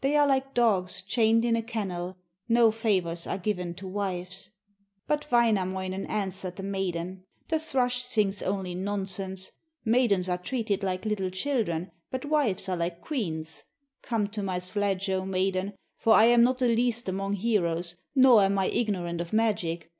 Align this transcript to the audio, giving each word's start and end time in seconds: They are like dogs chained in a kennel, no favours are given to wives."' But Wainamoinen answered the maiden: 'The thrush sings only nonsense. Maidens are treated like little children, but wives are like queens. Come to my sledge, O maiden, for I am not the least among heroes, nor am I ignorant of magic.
They 0.00 0.16
are 0.16 0.26
like 0.26 0.54
dogs 0.54 1.02
chained 1.02 1.44
in 1.44 1.54
a 1.54 1.62
kennel, 1.62 2.16
no 2.48 2.70
favours 2.70 3.26
are 3.26 3.36
given 3.36 3.74
to 3.74 3.86
wives."' 3.86 4.48
But 5.06 5.30
Wainamoinen 5.30 6.06
answered 6.06 6.56
the 6.56 6.62
maiden: 6.62 7.24
'The 7.48 7.58
thrush 7.58 8.00
sings 8.02 8.40
only 8.40 8.74
nonsense. 8.74 9.52
Maidens 9.84 10.30
are 10.30 10.38
treated 10.38 10.82
like 10.82 11.04
little 11.04 11.28
children, 11.28 11.90
but 12.10 12.24
wives 12.24 12.70
are 12.70 12.76
like 12.78 13.02
queens. 13.02 13.64
Come 14.00 14.28
to 14.28 14.42
my 14.42 14.60
sledge, 14.60 15.10
O 15.10 15.26
maiden, 15.26 15.74
for 15.98 16.14
I 16.14 16.24
am 16.24 16.40
not 16.40 16.56
the 16.56 16.68
least 16.74 17.06
among 17.06 17.34
heroes, 17.34 17.98
nor 18.14 18.44
am 18.44 18.58
I 18.58 18.68
ignorant 18.68 19.20
of 19.20 19.34
magic. 19.34 19.90